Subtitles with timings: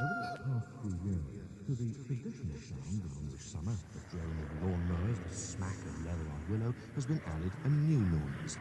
[0.00, 1.20] Over the past few years,
[1.66, 6.28] to the traditional sound of English summer, the drone of lawnmowers, the smack of leather
[6.32, 8.56] on willow, has been added a new noise.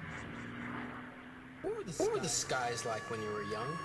[1.61, 3.77] What were, the, what were the skies like when you were young?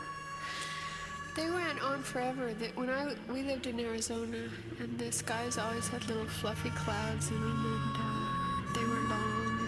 [1.37, 2.53] They went on forever.
[2.53, 4.49] That when I we lived in Arizona,
[4.81, 9.59] and the skies always had little fluffy clouds in them, and uh, they were long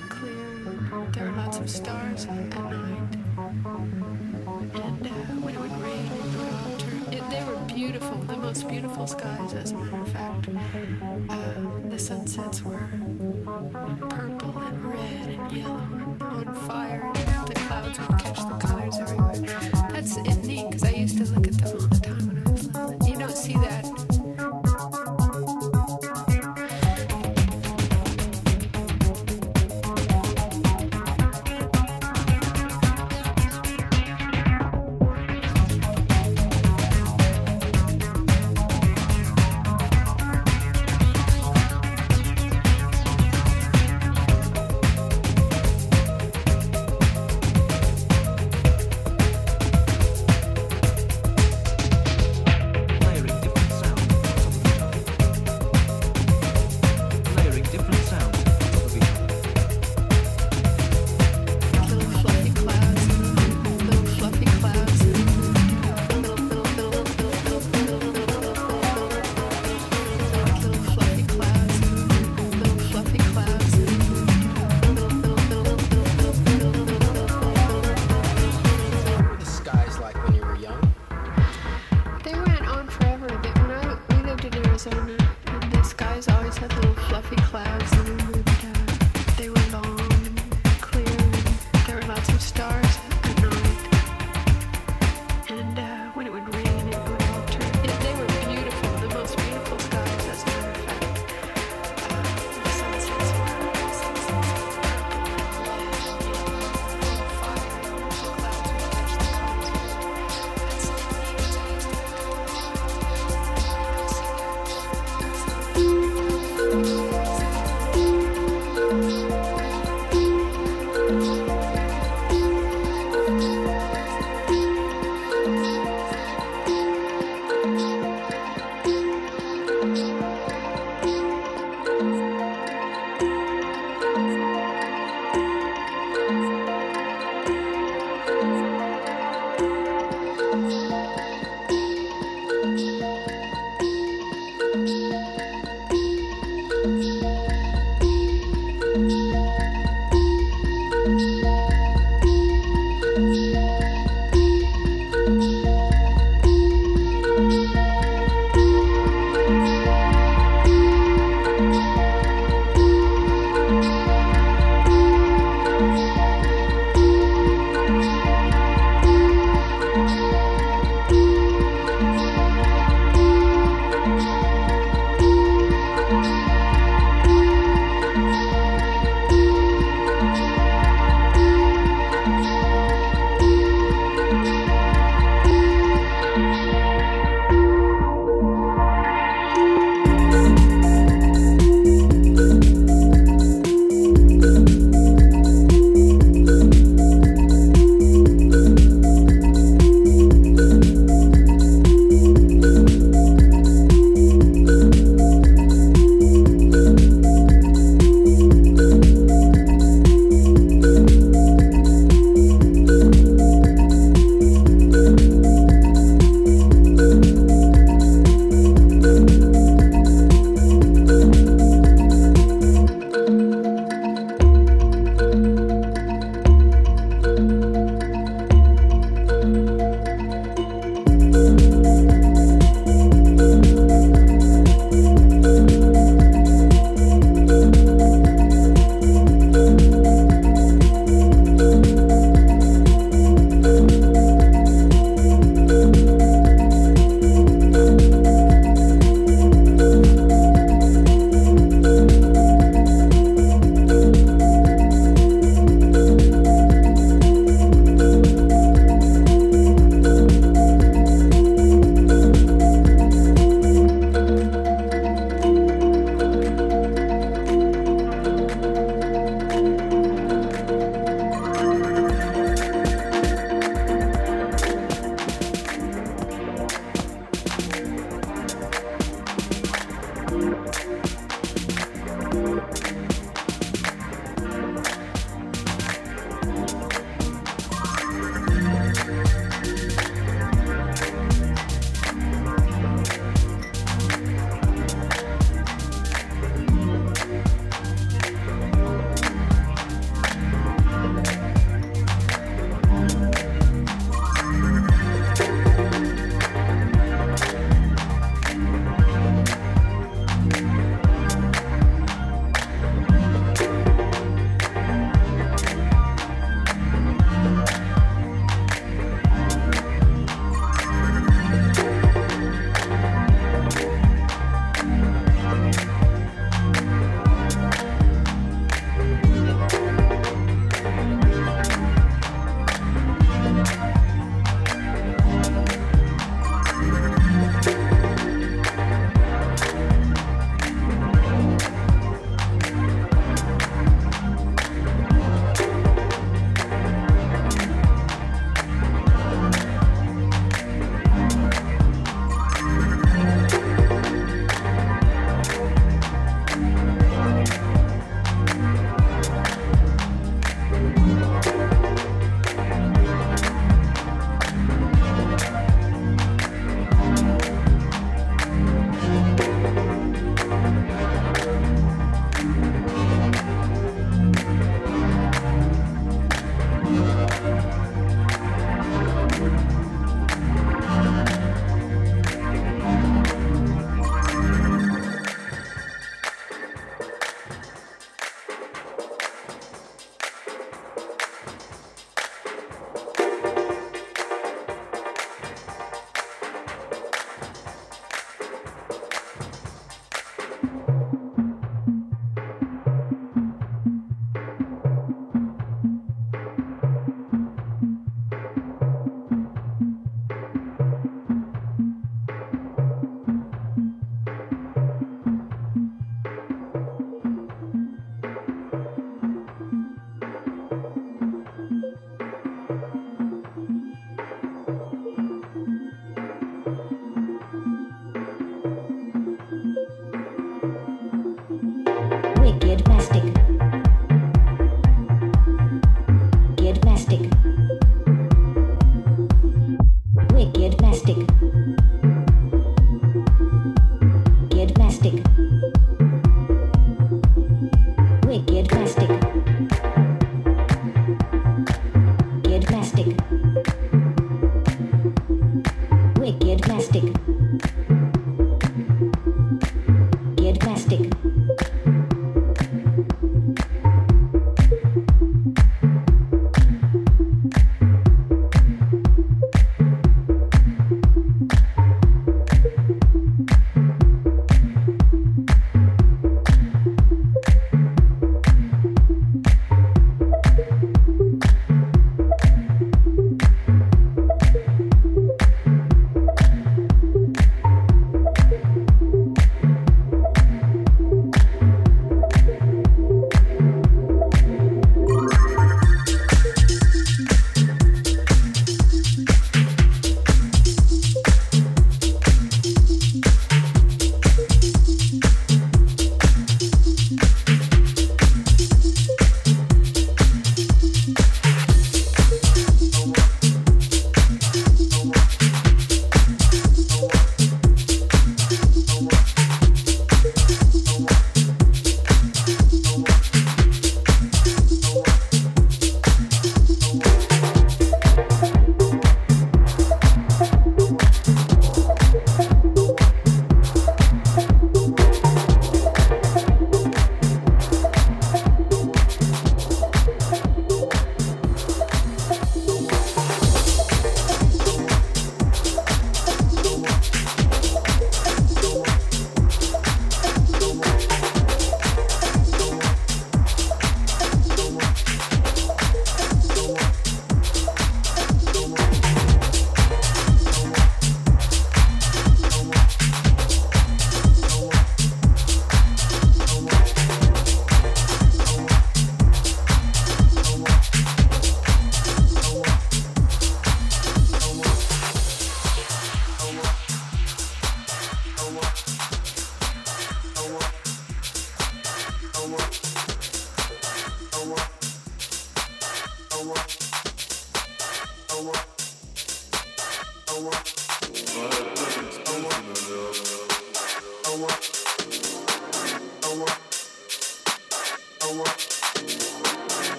[0.00, 1.02] and clear.
[1.02, 2.30] And there were lots of stars at.
[2.30, 2.54] And
[7.66, 10.48] beautiful, the most beautiful skies, as a matter of fact.
[11.28, 12.88] Uh, the sunsets were
[14.08, 17.10] purple and red and yellow and on fire.
[17.14, 19.36] And the clouds would catch the colors everywhere.
[19.90, 21.45] That's neat because I used to look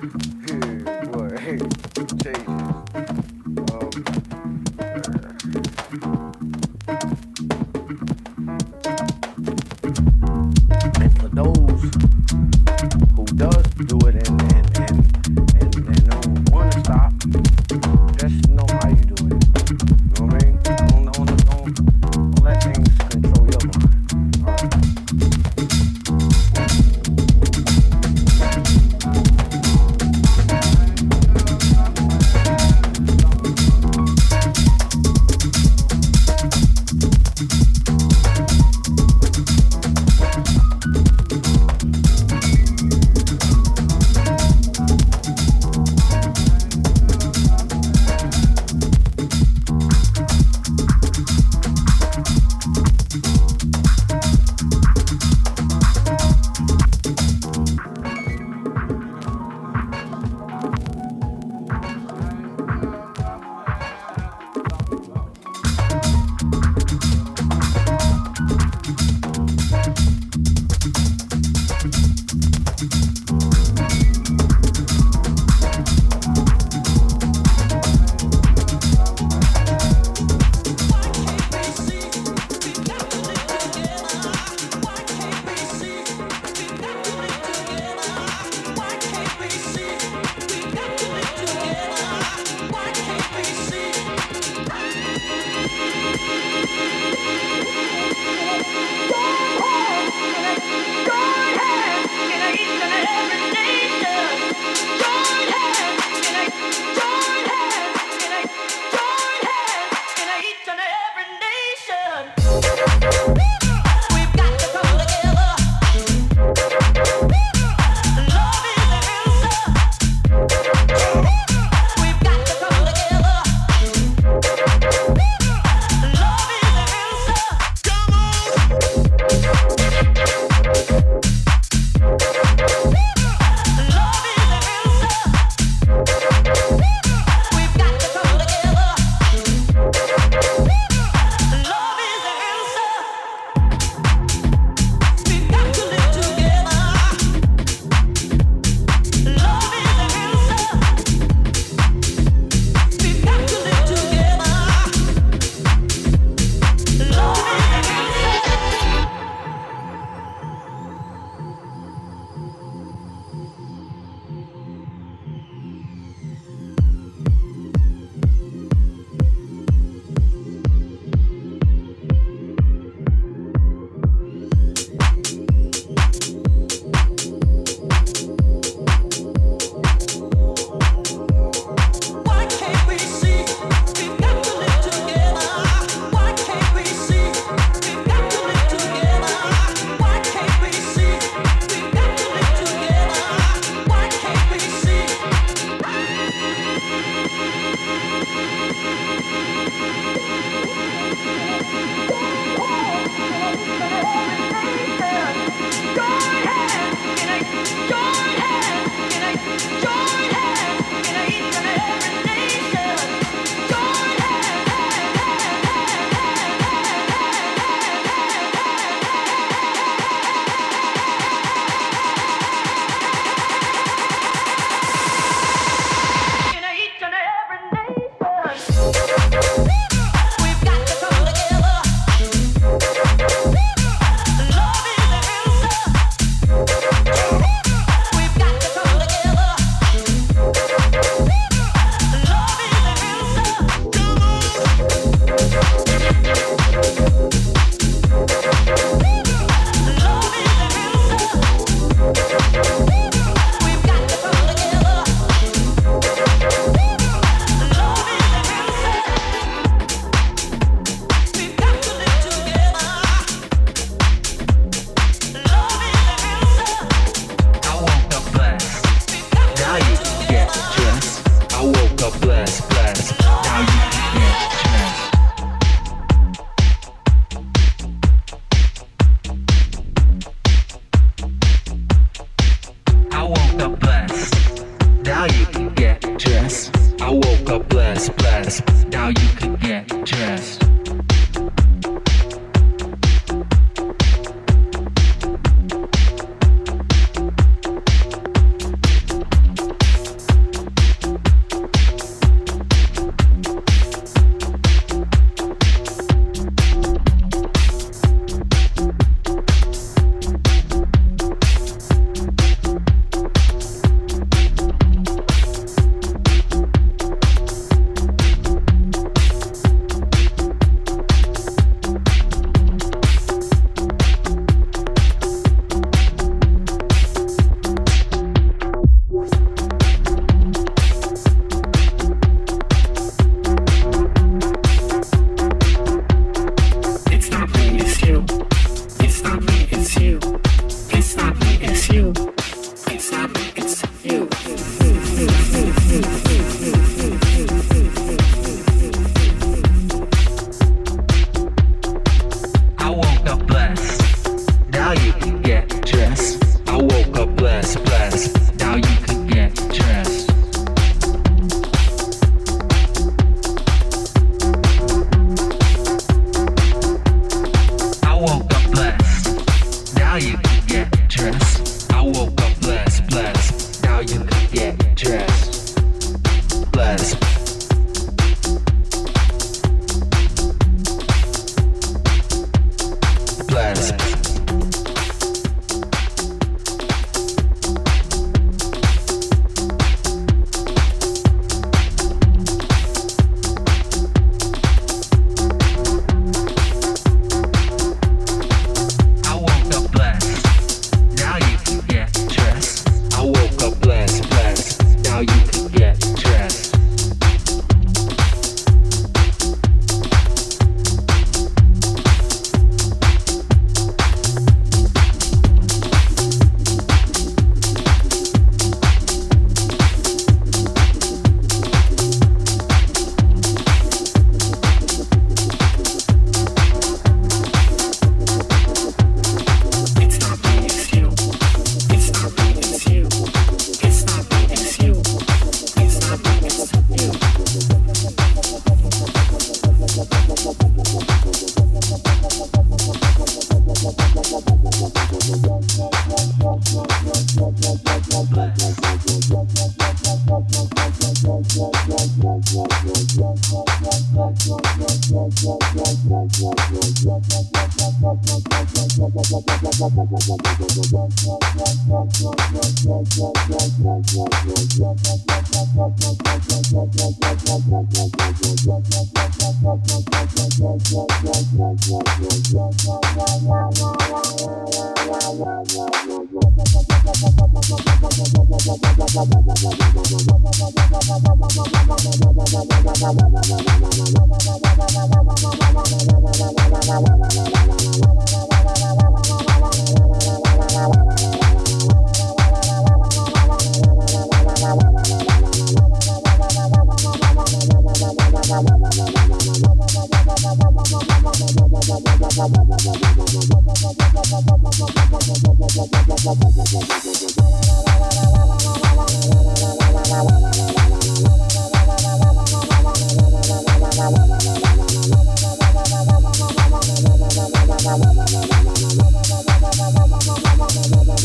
[517.84, 518.50] la la la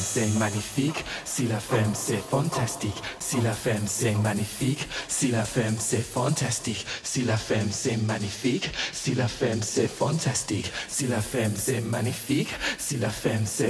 [0.00, 5.76] c'est magnifique, si la femme c'est fantastique, si la femme c'est magnifique, si la femme
[5.78, 9.88] c'est fantastique, si la femme c'est magnifique, si la femme c'est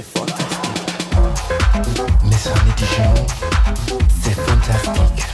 [0.01, 1.00] fantastique.
[2.25, 3.25] mais ça n'est digérant,
[4.21, 5.27] c'est fantastique.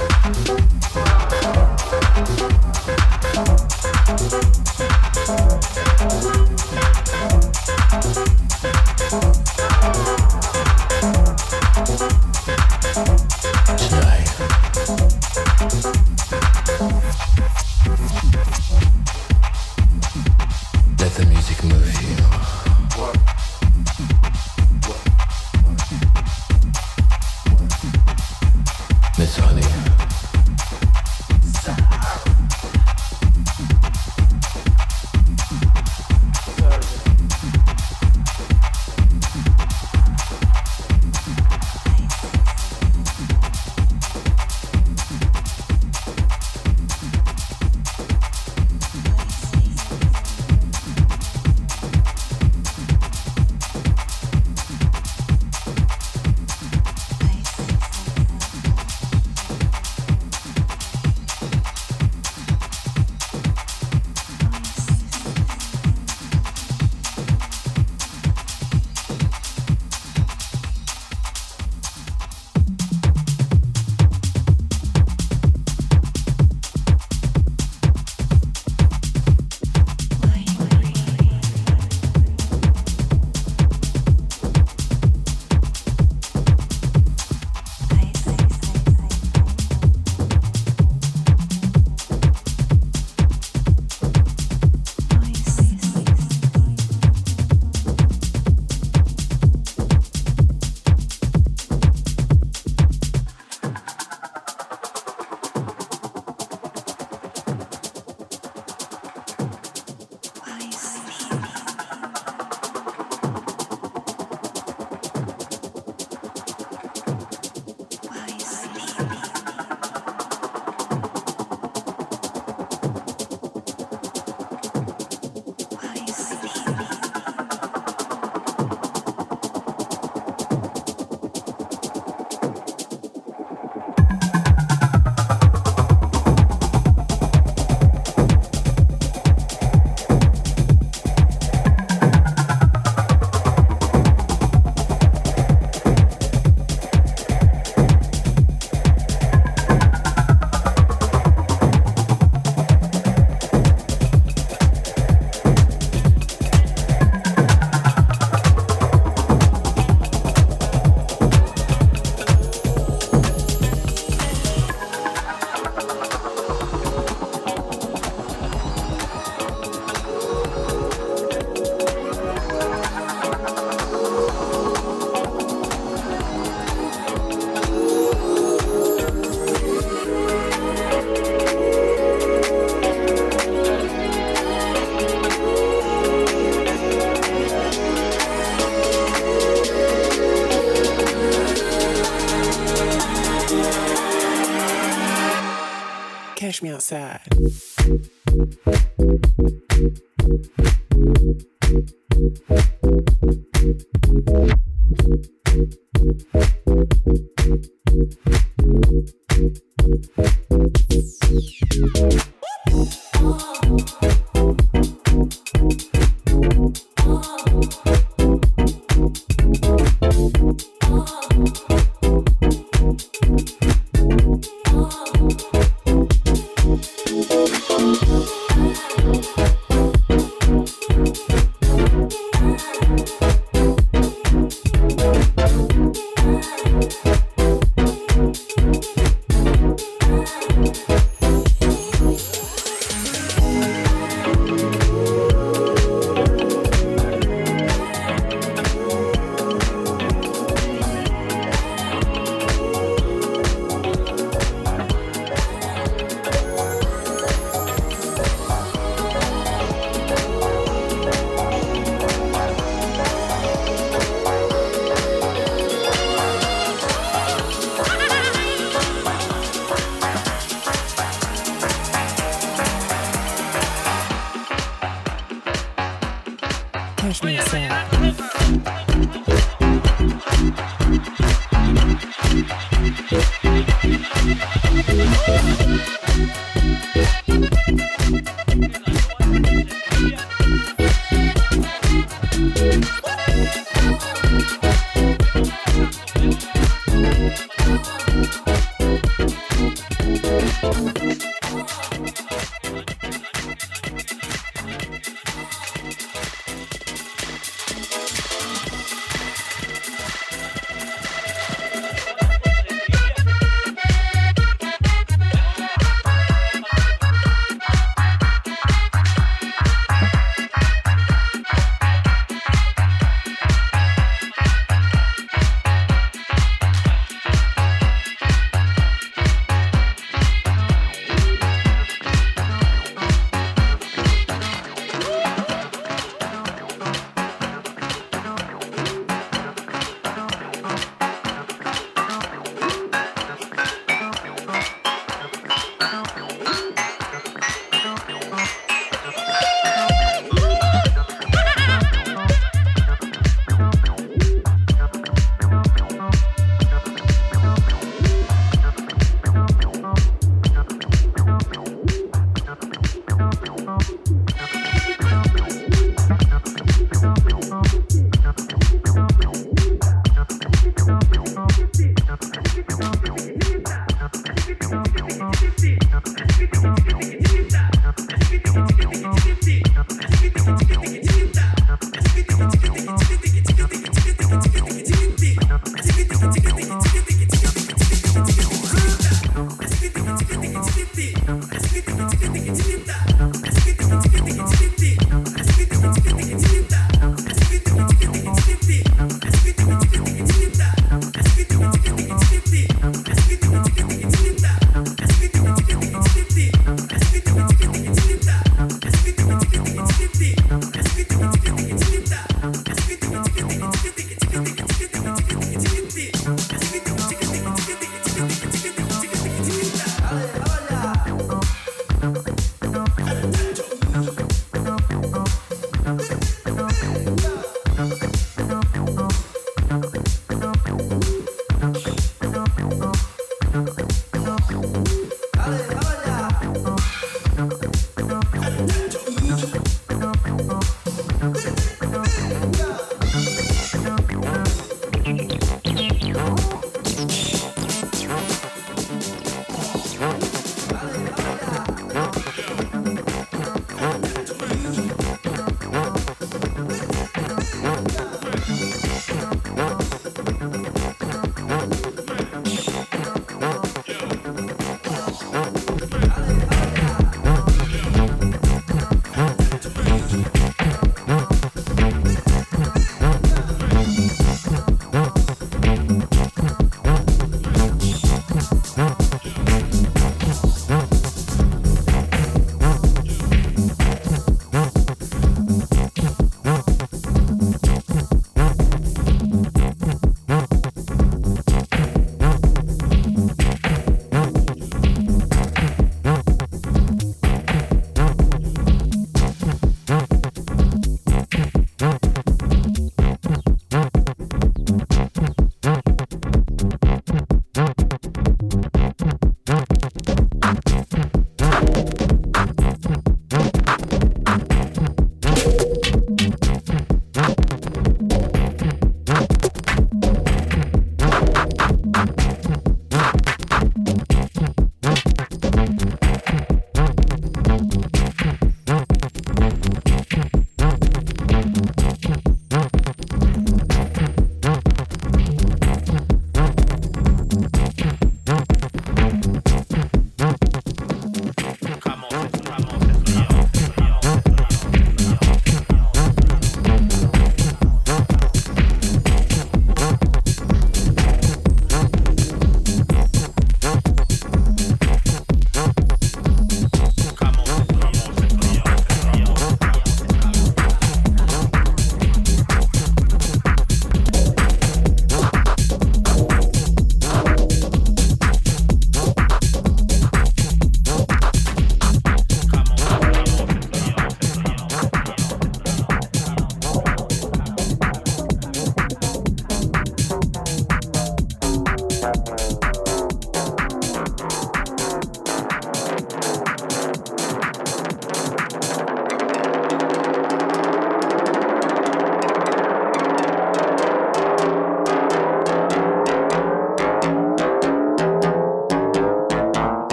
[196.47, 197.19] Catch me outside.